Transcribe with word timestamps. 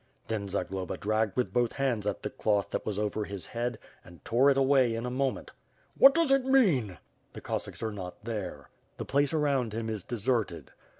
Then 0.29 0.49
Zagloba 0.49 0.97
dragged 0.97 1.37
with 1.37 1.53
both 1.53 1.73
hands 1.73 2.07
at 2.07 2.23
the 2.23 2.31
cloth 2.31 2.71
that 2.71 2.87
was 2.87 2.97
over 2.97 3.23
his 3.25 3.45
head, 3.45 3.77
and 4.03 4.25
tore 4.25 4.49
it 4.49 4.57
away 4.57 4.95
in 4.95 5.05
a 5.05 5.11
moment. 5.11 5.51
"What 5.95 6.15
does 6.15 6.31
it 6.31 6.43
mean?" 6.43 6.97
The 7.33 7.41
Cossacks 7.41 7.83
are 7.83 7.91
not 7.91 8.23
there. 8.23 8.71
The 8.97 9.05
place 9.05 9.31
around 9.31 9.73
him 9.73 9.91
is 9.91 10.01
deserted. 10.01 10.71